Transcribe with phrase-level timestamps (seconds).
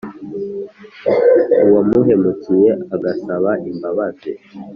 [1.65, 4.31] uwamuhemukiye agasaba imbabazi